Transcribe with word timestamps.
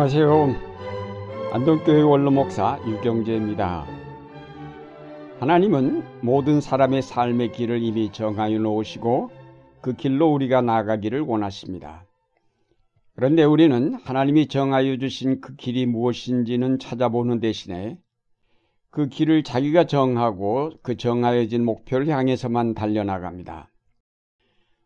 안녕하세요. 0.00 0.54
안동교회 1.52 2.02
원로목사 2.02 2.80
유경재입니다. 2.86 3.84
하나님은 5.40 6.04
모든 6.20 6.60
사람의 6.60 7.02
삶의 7.02 7.50
길을 7.50 7.82
이미 7.82 8.12
정하여 8.12 8.60
놓으시고 8.60 9.30
그 9.80 9.94
길로 9.94 10.32
우리가 10.32 10.62
나아가기를 10.62 11.22
원하십니다. 11.22 12.06
그런데 13.16 13.42
우리는 13.42 13.94
하나님이 13.94 14.46
정하여 14.46 14.98
주신 14.98 15.40
그 15.40 15.56
길이 15.56 15.84
무엇인지는 15.84 16.78
찾아보는 16.78 17.40
대신에 17.40 17.98
그 18.90 19.08
길을 19.08 19.42
자기가 19.42 19.88
정하고 19.88 20.74
그 20.80 20.96
정하여진 20.96 21.64
목표를 21.64 22.06
향해서만 22.06 22.74
달려나갑니다. 22.74 23.68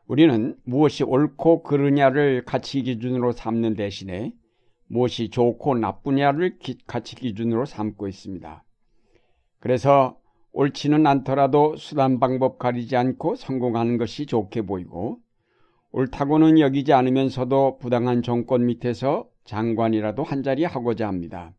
우리는 0.07 0.57
무엇이 0.65 1.05
옳고 1.05 1.65
그르냐를 1.65 2.47
가치 2.47 2.83
기준으로 2.83 3.33
삼는 3.33 3.75
대신에 3.75 4.33
무엇이 4.87 5.31
좋고 5.31 5.77
나쁘냐를 5.77 6.59
가치 6.87 7.17
기준으로 7.17 7.65
삼고 7.65 8.09
있습니다. 8.09 8.65
그래서 9.59 10.19
옳지는 10.53 11.07
않더라도 11.07 11.77
수단 11.77 12.21
방법 12.21 12.59
가리지 12.59 12.97
않고 12.97 13.37
성공하는 13.37 13.97
것이 13.97 14.27
좋게 14.27 14.63
보이고 14.63 15.21
옳다고는 15.93 16.59
여기지 16.59 16.93
않으면서도 16.93 17.79
부당한 17.79 18.23
정권 18.23 18.67
밑에서 18.67 19.29
장관이라도 19.45 20.23
한 20.23 20.43
자리 20.43 20.65
하고자 20.65 21.07
합니다. 21.07 21.55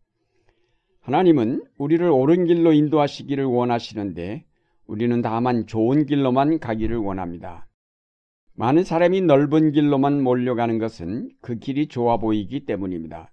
하나님은 1.01 1.65
우리를 1.77 2.09
옳은 2.09 2.45
길로 2.45 2.71
인도하시기를 2.71 3.45
원하시는데 3.45 4.45
우리는 4.85 5.21
다만 5.21 5.67
좋은 5.67 6.05
길로만 6.05 6.59
가기를 6.59 6.97
원합니다. 6.97 7.67
많은 8.55 8.83
사람이 8.83 9.21
넓은 9.21 9.71
길로만 9.71 10.21
몰려가는 10.21 10.77
것은 10.77 11.31
그 11.41 11.55
길이 11.55 11.87
좋아 11.87 12.17
보이기 12.17 12.65
때문입니다. 12.65 13.31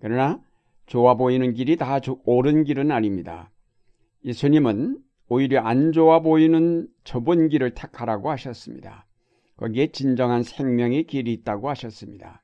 그러나 0.00 0.40
좋아 0.86 1.14
보이는 1.14 1.54
길이 1.54 1.76
다 1.76 1.98
옳은 2.24 2.64
길은 2.64 2.90
아닙니다. 2.90 3.50
예수님은 4.24 4.98
오히려 5.28 5.60
안 5.60 5.92
좋아 5.92 6.20
보이는 6.20 6.88
좁은 7.04 7.48
길을 7.48 7.74
택하라고 7.74 8.30
하셨습니다. 8.30 9.06
거기에 9.56 9.88
진정한 9.92 10.42
생명의 10.42 11.04
길이 11.04 11.32
있다고 11.32 11.68
하셨습니다. 11.70 12.42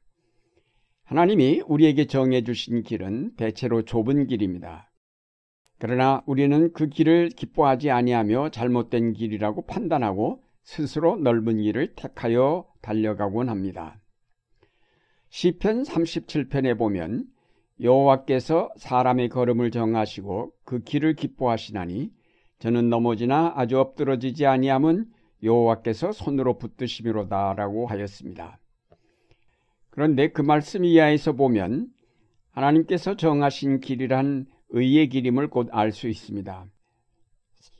하나님이 1.05 1.63
우리에게 1.67 2.07
정해 2.07 2.43
주신 2.43 2.83
길은 2.83 3.37
대체로 3.37 3.83
좁은 3.83 4.27
길입니다. 4.27 4.91
그러나 5.79 6.23
우리는 6.27 6.73
그 6.73 6.89
길을 6.89 7.31
기뻐하지 7.31 7.91
아니하며 7.91 8.51
잘못된 8.51 9.13
길이라고 9.13 9.67
판단하고 9.67 10.46
스스로 10.67 11.17
넓은 11.17 11.63
길을 11.63 11.95
택하여 11.95 12.67
달려가곤 12.83 13.49
합니다. 13.49 14.01
시편 15.29 15.85
37편에 15.85 16.77
보면 16.77 17.27
여호와께서 17.81 18.73
사람의 18.77 19.29
걸음을 19.29 19.71
정하시고 19.71 20.53
그 20.65 20.81
길을 20.81 21.15
기뻐하시나니 21.15 22.11
저는 22.59 22.91
넘어지나 22.91 23.53
아주 23.55 23.79
엎드러지지 23.79 24.45
아니함은 24.47 25.07
여호와께서 25.45 26.11
손으로 26.11 26.59
붙드심이로다라고 26.59 27.87
하였습니다. 27.87 28.59
그런데 29.91 30.33
그 30.33 30.43
말씀 30.43 30.85
이하에서 30.85 31.35
보면 31.35 31.91
하나님께서 32.51 33.17
정하신 33.17 33.79
길이란 33.79 34.47
의의 34.71 35.11
길임을 35.11 35.49
곧 35.49 35.69
알 35.71 35.93
수 35.93 36.09
있습니다. 36.09 36.67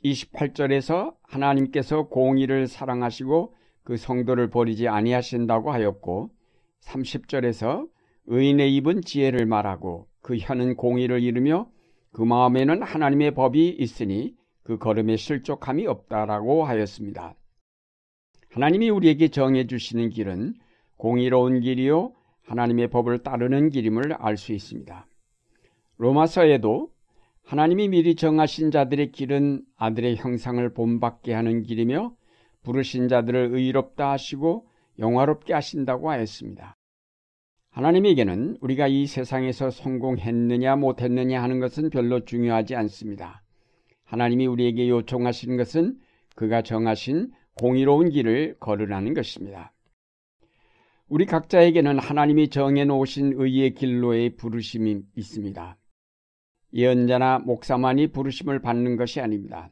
28절에서 0.03 1.15
하나님께서 1.23 2.07
공의를 2.07 2.67
사랑하시고 2.67 3.55
그 3.83 3.97
성도를 3.97 4.49
버리지 4.49 4.87
아니하신다고 4.87 5.71
하였고 5.71 6.29
30절에서 6.81 7.87
의인의 8.25 8.75
입은 8.75 9.01
지혜를 9.01 9.45
말하고 9.45 10.07
그 10.21 10.37
혀는 10.37 10.75
공의를 10.75 11.21
이루며 11.23 11.69
그 12.11 12.21
마음에는 12.21 12.83
하나님의 12.83 13.33
법이 13.33 13.69
있으니 13.69 14.35
그 14.63 14.77
걸음에 14.77 15.15
실족함이 15.15 15.87
없다라고 15.87 16.65
하였습니다. 16.65 17.35
하나님이 18.51 18.89
우리에게 18.89 19.29
정해 19.29 19.67
주시는 19.67 20.09
길은 20.09 20.55
공의로운 20.97 21.61
길이요 21.61 22.13
하나님의 22.43 22.89
법을 22.89 23.19
따르는 23.19 23.69
길임을 23.69 24.13
알 24.13 24.35
수 24.35 24.51
있습니다. 24.51 25.07
로마서에도 25.97 26.89
하나님이 27.47 27.87
미리 27.87 28.15
정하신 28.15 28.71
자들의 28.71 29.13
길은 29.13 29.63
아들의 29.77 30.17
형상을 30.17 30.73
본받게 30.73 31.33
하는 31.33 31.63
길이며 31.63 32.13
부르신 32.63 33.07
자들을 33.07 33.51
의롭다 33.53 34.11
하시고 34.11 34.67
영화롭게 34.99 35.53
하신다고 35.53 36.11
하였습니다. 36.11 36.75
하나님에게는 37.69 38.57
우리가 38.59 38.89
이 38.89 39.05
세상에서 39.05 39.69
성공했느냐 39.69 40.75
못했느냐 40.75 41.41
하는 41.41 41.61
것은 41.61 41.89
별로 41.89 42.25
중요하지 42.25 42.75
않습니다. 42.75 43.43
하나님이 44.03 44.45
우리에게 44.45 44.89
요청하시는 44.89 45.55
것은 45.55 45.99
그가 46.35 46.63
정하신 46.63 47.31
공의로운 47.61 48.09
길을 48.09 48.57
걸으라는 48.59 49.13
것입니다. 49.13 49.71
우리 51.07 51.25
각자에게는 51.25 51.97
하나님이 51.97 52.49
정해 52.49 52.83
놓으신 52.83 53.35
의의 53.37 53.73
길로의 53.73 54.35
부르심이 54.35 55.03
있습니다. 55.15 55.76
예언자나 56.73 57.39
목사만이 57.39 58.07
부르심을 58.07 58.59
받는 58.59 58.97
것이 58.97 59.21
아닙니다. 59.21 59.69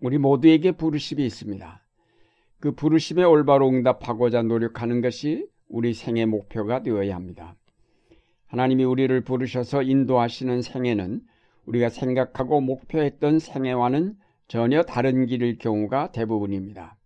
우리 0.00 0.18
모두에게 0.18 0.72
부르심이 0.72 1.24
있습니다. 1.24 1.84
그 2.60 2.72
부르심에 2.72 3.24
올바로 3.24 3.68
응답하고자 3.68 4.42
노력하는 4.42 5.00
것이 5.00 5.46
우리 5.68 5.94
생의 5.94 6.26
목표가 6.26 6.82
되어야 6.82 7.14
합니다. 7.14 7.56
하나님이 8.46 8.84
우리를 8.84 9.20
부르셔서 9.22 9.82
인도하시는 9.82 10.62
생애는 10.62 11.22
우리가 11.66 11.90
생각하고 11.90 12.60
목표했던 12.60 13.38
생애와는 13.38 14.16
전혀 14.48 14.82
다른 14.82 15.26
길일 15.26 15.58
경우가 15.58 16.12
대부분입니다. 16.12 16.96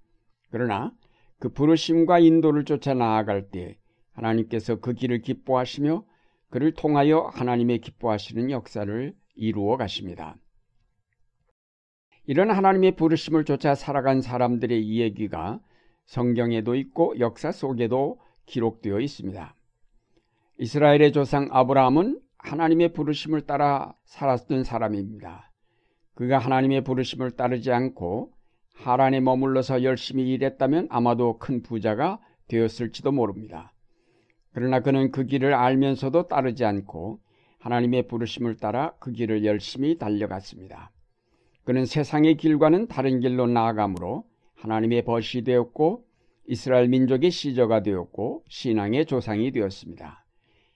그러나 0.51 0.93
그 1.39 1.49
부르심과 1.49 2.21
인도를 2.21 2.65
쫓아 2.65 2.95
나아갈 2.95 3.51
때 3.51 3.77
하나님께서 4.13 4.77
그 4.77 4.93
길을 4.93 5.23
기뻐하시며 5.23 6.05
그를 6.53 6.73
통하여 6.75 7.31
하나님의 7.33 7.81
기뻐하시는 7.81 8.51
역사를 8.51 9.15
이루어 9.35 9.79
가십니다. 9.79 10.37
이런 12.27 12.51
하나님의 12.51 12.95
부르심을 12.97 13.47
쫓아 13.47 13.75
살아간 13.75 14.21
사람들의 14.21 14.87
이야기가 14.87 15.61
성경에도 16.05 16.75
있고 16.75 17.19
역사 17.19 17.53
속에도 17.53 18.21
기록되어 18.45 19.01
있습니다. 19.01 19.57
이스라엘의 20.59 21.13
조상 21.13 21.49
아브라함은 21.51 22.21
하나님의 22.37 22.93
부르심을 22.93 23.47
따라 23.47 23.95
살았던 24.05 24.65
사람입니다. 24.65 25.51
그가 26.15 26.37
하나님의 26.37 26.85
부르심을 26.85 27.31
따르지 27.31 27.73
않고 27.73 28.31
하란에 28.75 29.21
머물러서 29.21 29.85
열심히 29.85 30.31
일했다면 30.35 30.89
아마도 30.91 31.39
큰 31.39 31.63
부자가 31.63 32.21
되었을지도 32.49 33.11
모릅니다. 33.11 33.73
그러나 34.53 34.81
그는 34.81 35.11
그 35.11 35.25
길을 35.25 35.55
알면서도 35.55 36.29
따르지 36.29 36.65
않고 36.65 37.21
하나님의 37.59 38.09
부르심을 38.09 38.57
따라 38.57 38.93
그 38.99 39.13
길을 39.13 39.45
열심히 39.45 39.99
달려갔습니다. 39.99 40.91
그는 41.65 41.87
세상의 41.87 42.37
길과는 42.37 42.89
다른 42.89 43.21
길로 43.21 43.47
나아가므로 43.47 44.25
하나님의 44.57 45.05
벗이 45.05 45.45
되었고 45.45 46.05
이스라엘 46.47 46.89
민족의 46.89 47.31
시저가 47.31 47.83
되었고 47.83 48.45
신앙의 48.49 49.07
조상이 49.07 49.53
되었습니다. 49.53 50.25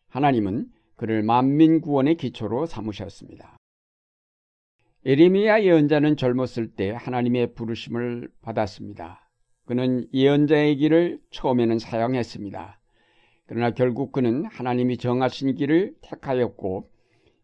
하나님은 0.09 0.70
그를 0.94 1.22
만민 1.22 1.81
구원의 1.81 2.16
기초로 2.16 2.66
삼으셨습니다. 2.66 3.56
에리미야 5.04 5.62
예언자는 5.62 6.16
젊었을 6.16 6.72
때 6.74 6.91
하나님의 6.91 7.54
부르심을 7.54 8.28
받았습니다. 8.42 9.28
그는 9.66 10.09
예언자의 10.15 10.77
길을 10.77 11.21
처음에는 11.30 11.78
사용했습니다. 11.78 12.75
그러나 13.47 13.71
결국 13.71 14.13
그는 14.13 14.45
하나님이 14.45 14.98
정하신 14.98 15.54
길을 15.54 15.95
택하였고 16.03 16.91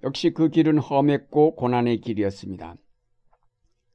역시 0.03 0.31
그 0.31 0.49
길은 0.49 0.79
험했고 0.79 1.55
고난의 1.55 2.01
길이었습니다. 2.01 2.77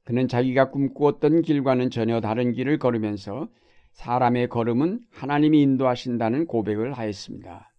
그는 0.04 0.26
자기가 0.26 0.70
꿈꾸었던 0.70 1.42
길과는 1.42 1.90
전혀 1.90 2.20
다른 2.20 2.52
길을 2.52 2.78
걸으면서 2.78 3.48
사람의 3.92 4.48
걸음은 4.48 5.00
하나님이 5.10 5.60
인도하신다는 5.60 6.46
고백을 6.46 6.94
하였습니다. 6.94 7.74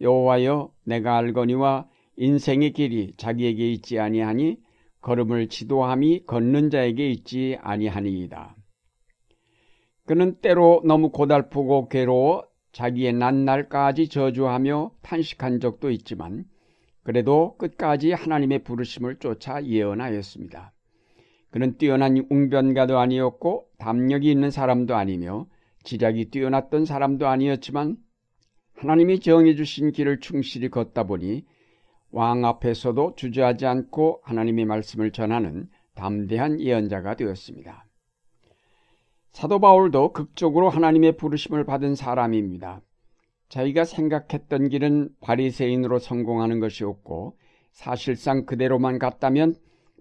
여호와여 0.00 0.72
내가 0.84 1.16
알거니와 1.18 1.88
인생의 2.16 2.72
길이 2.72 3.14
자기에게 3.16 3.70
있지 3.72 4.00
아니하니 4.00 4.58
걸음을 5.02 5.48
지도함이 5.48 6.24
걷는 6.26 6.70
자에게 6.70 7.08
있지 7.10 7.56
아니하니이다. 7.60 8.56
그는 10.06 10.40
때로 10.40 10.82
너무 10.84 11.10
고달프고 11.10 11.88
괴로워 11.88 12.45
자기의 12.76 13.14
낱날까지 13.14 14.08
저주하며 14.08 14.90
탄식한 15.00 15.60
적도 15.60 15.90
있지만 15.90 16.44
그래도 17.04 17.56
끝까지 17.56 18.12
하나님의 18.12 18.64
부르심을 18.64 19.16
쫓아 19.16 19.64
예언하였습니다. 19.64 20.74
그는 21.50 21.78
뛰어난 21.78 22.18
웅변가도 22.28 22.98
아니었고 22.98 23.70
담력이 23.78 24.30
있는 24.30 24.50
사람도 24.50 24.94
아니며 24.94 25.46
지략이 25.84 26.26
뛰어났던 26.26 26.84
사람도 26.84 27.26
아니었지만 27.26 27.96
하나님이 28.74 29.20
정해 29.20 29.54
주신 29.54 29.90
길을 29.90 30.20
충실히 30.20 30.68
걷다 30.68 31.04
보니 31.04 31.46
왕 32.10 32.44
앞에서도 32.44 33.14
주저하지 33.16 33.64
않고 33.64 34.20
하나님의 34.22 34.66
말씀을 34.66 35.12
전하는 35.12 35.70
담대한 35.94 36.60
예언자가 36.60 37.16
되었습니다. 37.16 37.86
사도 39.36 39.58
바울도 39.58 40.14
극적으로 40.14 40.70
하나님의 40.70 41.18
부르심을 41.18 41.64
받은 41.64 41.94
사람입니다. 41.94 42.80
자기가 43.50 43.84
생각했던 43.84 44.70
길은 44.70 45.10
바리새인으로 45.20 45.98
성공하는 45.98 46.58
것이었고 46.58 47.36
사실상 47.70 48.46
그대로만 48.46 48.98
갔다면 48.98 49.54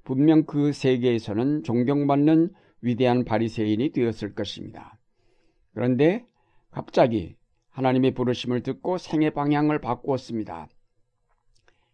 분명 0.05 0.45
그 0.45 0.71
세계에서는 0.71 1.63
존경받는 1.63 2.53
위대한 2.79 3.25
바리새인이 3.25 3.91
되었을 3.91 4.35
것입니다. 4.35 4.97
그런데 5.73 6.25
갑자기 6.71 7.35
하나님의 7.71 8.13
부르심을 8.13 8.63
듣고 8.63 8.97
생의 8.97 9.31
방향을 9.31 9.81
바꾸었습니다. 9.81 10.69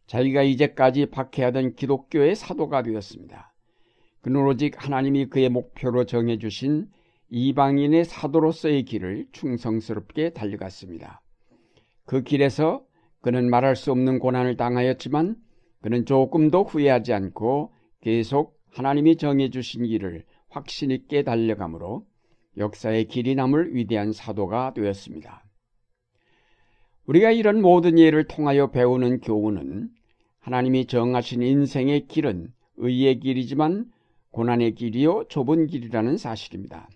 자기가 0.05 0.43
이제까지 0.43 1.07
박해하던 1.07 1.73
기독교의 1.73 2.35
사도가 2.35 2.83
되었습니다. 2.83 3.51
그는 4.21 4.45
오직 4.45 4.75
하나님이 4.77 5.25
그의 5.25 5.49
목표로 5.49 6.05
정해주신 6.05 7.00
이방인의 7.31 8.03
사도로서의 8.03 8.83
길을 8.83 9.27
충성스럽게 9.31 10.31
달려갔습니다. 10.31 11.21
그 12.05 12.23
길에서 12.23 12.83
그는 13.21 13.49
말할 13.49 13.77
수 13.77 13.91
없는 13.91 14.19
고난을 14.19 14.57
당하였지만 14.57 15.37
그는 15.81 16.05
조금도 16.05 16.63
후회하지 16.65 17.13
않고 17.13 17.73
계속 18.01 18.59
하나님이 18.71 19.15
정해 19.15 19.49
주신 19.49 19.85
길을 19.85 20.25
확신 20.49 20.91
있게 20.91 21.23
달려가므로 21.23 22.05
역사의 22.57 23.07
길이 23.07 23.33
남을 23.35 23.75
위대한 23.75 24.11
사도가 24.11 24.73
되었습니다. 24.73 25.45
우리가 27.05 27.31
이런 27.31 27.61
모든 27.61 27.97
예를 27.97 28.25
통하여 28.25 28.71
배우는 28.71 29.21
교훈은 29.21 29.89
하나님이 30.39 30.85
정하신 30.85 31.41
인생의 31.41 32.07
길은 32.07 32.51
의의 32.75 33.21
길이지만 33.21 33.89
고난의 34.31 34.75
길이요 34.75 35.25
좁은 35.29 35.67
길이라는 35.67 36.17
사실입니다. 36.17 36.89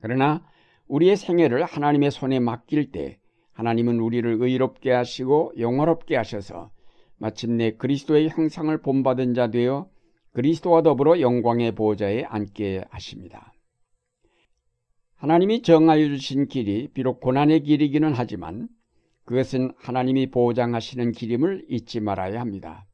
그러나 0.00 0.44
우리의 0.88 1.16
생애를 1.16 1.64
하나님의 1.64 2.10
손에 2.10 2.40
맡길 2.40 2.90
때 2.90 3.18
하나님은 3.52 4.00
우리를 4.00 4.38
의롭게 4.40 4.90
하시고 4.90 5.52
영화롭게 5.58 6.16
하셔서 6.16 6.70
마침내 7.18 7.72
그리스도의 7.72 8.30
형상을 8.30 8.76
본받은 8.80 9.34
자 9.34 9.50
되어 9.50 9.88
그리스도와 10.32 10.82
더불어 10.82 11.20
영광의 11.20 11.72
보좌에 11.74 12.24
앉게 12.24 12.84
하십니다. 12.88 13.52
하나님이 15.16 15.60
정하여 15.60 16.08
주신 16.08 16.48
길이 16.48 16.88
비록 16.88 17.20
고난의 17.20 17.62
길이기는 17.64 18.12
하지만 18.14 18.68
그것은 19.24 19.72
하나님이 19.76 20.30
보장하시는 20.30 21.12
길임을 21.12 21.66
잊지 21.68 22.00
말아야 22.00 22.40
합니다. 22.40 22.86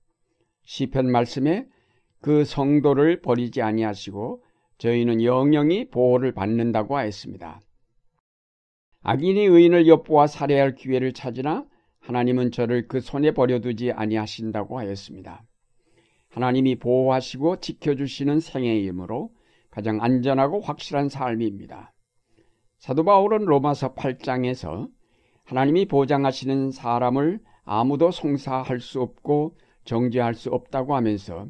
시편 0.64 1.10
말씀에 1.10 1.68
그 2.20 2.44
성도를 2.44 3.22
버리지 3.22 3.62
아니하시고 3.62 4.42
저희는 4.78 5.22
영영이 5.22 5.90
보호를 5.90 6.32
받는다고 6.32 6.96
하였습니다. 6.96 7.60
악인이 9.02 9.40
의인을 9.44 9.86
엿보아 9.86 10.26
살해할 10.26 10.74
기회를 10.74 11.12
찾으나 11.12 11.64
하나님은 12.00 12.50
저를 12.50 12.88
그 12.88 13.00
손에 13.00 13.32
버려두지 13.32 13.92
아니하신다고 13.92 14.78
하였습니다. 14.78 15.44
하나님이 16.30 16.76
보호하시고 16.76 17.60
지켜주시는 17.60 18.40
생애이므로 18.40 19.30
가장 19.70 20.02
안전하고 20.02 20.60
확실한 20.60 21.08
삶입니다. 21.08 21.92
사도 22.78 23.04
바울은 23.04 23.44
로마서 23.44 23.94
8장에서 23.94 24.88
하나님이 25.44 25.86
보장하시는 25.86 26.70
사람을 26.70 27.40
아무도 27.64 28.10
송사할 28.10 28.80
수 28.80 29.00
없고 29.00 29.56
정죄할 29.84 30.34
수 30.34 30.50
없다고 30.50 30.94
하면서 30.94 31.46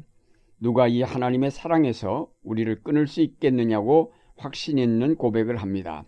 누가 0.59 0.87
이 0.87 1.01
하나님의 1.01 1.51
사랑에서 1.51 2.29
우리를 2.43 2.83
끊을 2.83 3.07
수 3.07 3.21
있겠느냐고 3.21 4.13
확신 4.37 4.77
있는 4.77 5.15
고백을 5.15 5.57
합니다. 5.57 6.05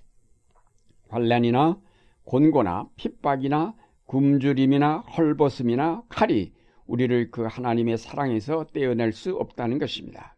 환란이나 1.09 1.79
곤고나 2.23 2.89
핍박이나 2.95 3.75
굶주림이나 4.05 4.99
헐벗음이나 4.99 6.03
칼이 6.09 6.53
우리를 6.87 7.29
그 7.29 7.43
하나님의 7.43 7.97
사랑에서 7.97 8.65
떼어낼 8.73 9.11
수 9.11 9.35
없다는 9.35 9.77
것입니다. 9.77 10.35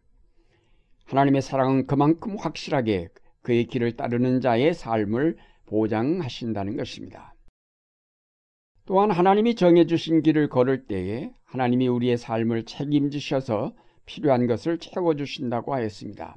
하나님의 1.06 1.40
사랑은 1.42 1.86
그만큼 1.86 2.36
확실하게 2.38 3.08
그의 3.42 3.66
길을 3.66 3.96
따르는 3.96 4.40
자의 4.40 4.74
삶을 4.74 5.36
보장하신다는 5.66 6.76
것입니다. 6.76 7.34
또한 8.84 9.10
하나님이 9.10 9.54
정해주신 9.54 10.22
길을 10.22 10.48
걸을 10.48 10.86
때에 10.86 11.32
하나님이 11.44 11.88
우리의 11.88 12.18
삶을 12.18 12.64
책임지셔서 12.64 13.74
필요한 14.06 14.46
것을 14.46 14.78
채워주신다고 14.78 15.74
하였습니다. 15.74 16.36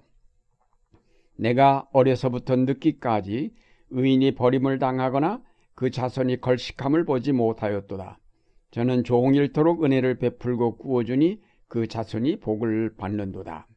내가 1.37 1.87
어려서부터 1.91 2.55
늦기까지 2.55 3.53
의인이 3.89 4.35
버림을 4.35 4.79
당하거나 4.79 5.41
그 5.73 5.91
자손이 5.91 6.41
걸식함을 6.41 7.05
보지 7.05 7.33
못하였도다. 7.33 8.19
저는 8.71 9.03
종일토록 9.03 9.83
은혜를 9.83 10.19
베풀고 10.19 10.77
구워주니 10.77 11.41
그 11.67 11.87
자손이 11.87 12.39
복을 12.39 12.95
받는도다. 12.97 13.67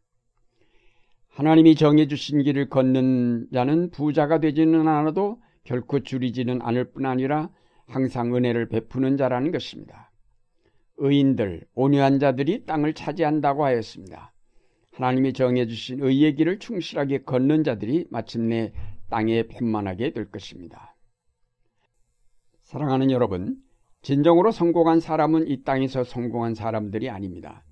하나님이 1.28 1.76
정해주신 1.76 2.42
길을 2.42 2.68
걷는 2.68 3.48
자는 3.52 3.90
부자가 3.90 4.40
되지는 4.40 4.88
않아도 4.88 5.40
결코 5.64 6.00
줄이지는 6.00 6.62
않을 6.62 6.92
뿐 6.92 7.06
아니라 7.06 7.48
항상 7.86 8.34
은혜를 8.34 8.68
베푸는 8.68 9.16
자라는 9.16 9.52
것입니다. 9.52 10.07
의인들, 10.98 11.66
온유한 11.74 12.18
자들이 12.18 12.64
땅을 12.66 12.94
차지한다고 12.94 13.64
하였습니다. 13.64 14.32
하나님이 14.92 15.32
정해주신 15.32 16.00
의의 16.02 16.34
길을 16.34 16.58
충실하게 16.58 17.22
걷는 17.22 17.64
자들이 17.64 18.06
마침내 18.10 18.72
땅에 19.08 19.44
편만하게 19.44 20.12
될 20.12 20.30
것입니다. 20.30 20.96
사랑하는 22.64 23.10
여러분, 23.10 23.56
진정으로 24.02 24.50
성공한 24.50 25.00
사람은 25.00 25.48
이 25.48 25.62
땅에서 25.62 26.04
성공한 26.04 26.54
사람들이 26.54 27.08
아닙니다. 27.08 27.64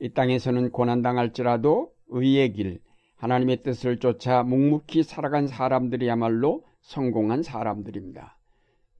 이 0.00 0.12
땅에서는 0.12 0.70
고난당할지라도 0.70 1.92
의의 2.08 2.52
길, 2.52 2.80
하나님의 3.16 3.62
뜻을 3.62 3.98
쫓아 3.98 4.42
묵묵히 4.42 5.02
살아간 5.02 5.46
사람들이야말로 5.46 6.64
성공한 6.80 7.42
사람들입니다. 7.42 8.38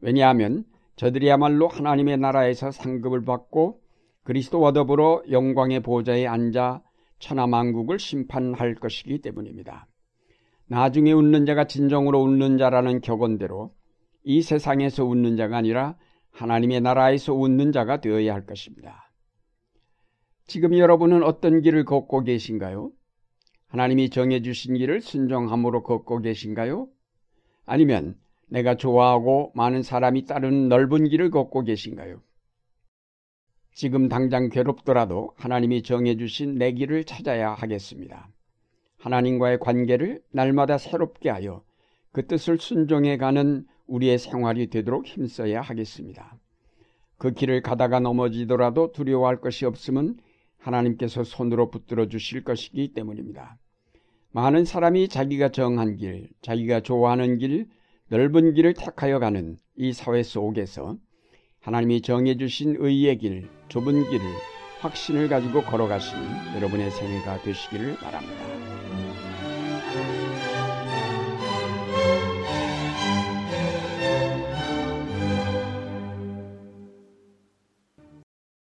왜냐하면 0.00 0.64
저들이야말로 1.00 1.66
하나님의 1.66 2.18
나라에서 2.18 2.70
상급을 2.70 3.24
받고 3.24 3.80
그리스도와 4.22 4.72
더불어 4.72 5.22
영광의 5.30 5.80
보좌에 5.80 6.26
앉아 6.26 6.82
천하만국을 7.20 7.98
심판할 7.98 8.74
것이기 8.74 9.22
때문입니다. 9.22 9.86
나중에 10.66 11.12
웃는 11.12 11.46
자가 11.46 11.66
진정으로 11.66 12.20
웃는 12.20 12.58
자라는 12.58 13.00
격언대로 13.00 13.72
이 14.24 14.42
세상에서 14.42 15.06
웃는 15.06 15.38
자가 15.38 15.56
아니라 15.56 15.96
하나님의 16.32 16.82
나라에서 16.82 17.32
웃는 17.32 17.72
자가 17.72 18.02
되어야 18.02 18.34
할 18.34 18.44
것입니다. 18.44 19.10
지금 20.46 20.76
여러분은 20.76 21.22
어떤 21.22 21.62
길을 21.62 21.86
걷고 21.86 22.24
계신가요? 22.24 22.92
하나님이 23.68 24.10
정해주신 24.10 24.74
길을 24.74 25.00
순종함으로 25.00 25.82
걷고 25.82 26.20
계신가요? 26.20 26.88
아니면 27.64 28.16
내가 28.50 28.74
좋아하고 28.74 29.52
많은 29.54 29.82
사람이 29.82 30.26
따르는 30.26 30.68
넓은 30.68 31.08
길을 31.08 31.30
걷고 31.30 31.62
계신가요? 31.62 32.20
지금 33.72 34.08
당장 34.08 34.48
괴롭더라도 34.48 35.32
하나님이 35.36 35.82
정해주신 35.82 36.56
내 36.56 36.72
길을 36.72 37.04
찾아야 37.04 37.52
하겠습니다. 37.52 38.28
하나님과의 38.98 39.60
관계를 39.60 40.20
날마다 40.32 40.76
새롭게 40.76 41.30
하여 41.30 41.62
그 42.12 42.26
뜻을 42.26 42.58
순종해 42.58 43.16
가는 43.16 43.66
우리의 43.86 44.18
생활이 44.18 44.68
되도록 44.68 45.06
힘써야 45.06 45.60
하겠습니다. 45.60 46.36
그 47.16 47.32
길을 47.32 47.62
가다가 47.62 48.00
넘어지더라도 48.00 48.92
두려워할 48.92 49.40
것이 49.40 49.64
없으면 49.64 50.18
하나님께서 50.58 51.22
손으로 51.24 51.70
붙들어 51.70 52.08
주실 52.08 52.42
것이기 52.44 52.92
때문입니다. 52.92 53.58
많은 54.32 54.64
사람이 54.64 55.08
자기가 55.08 55.50
정한 55.50 55.96
길, 55.96 56.28
자기가 56.42 56.80
좋아하는 56.80 57.38
길, 57.38 57.68
넓은 58.10 58.54
길을 58.54 58.74
택하여 58.74 59.20
가는 59.20 59.56
이 59.76 59.92
사회 59.92 60.24
속에서 60.24 60.96
하나님이 61.60 62.02
정해주신 62.02 62.78
의의 62.80 63.18
길, 63.18 63.48
좁은 63.68 64.10
길을 64.10 64.24
확신을 64.80 65.28
가지고 65.28 65.62
걸어가시는 65.62 66.56
여러분의 66.56 66.90
생애가 66.90 67.42
되시기를 67.42 67.94
바랍니다. 67.98 68.89